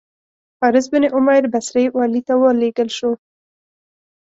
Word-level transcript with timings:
حارث 0.63 0.85
بن 0.91 1.03
عمیر 1.15 1.43
بصري 1.53 1.85
والي 1.95 2.21
ته 2.27 2.33
ولېږل 2.43 2.89
شو. 2.97 3.11